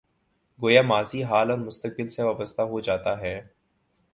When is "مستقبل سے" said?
1.59-2.23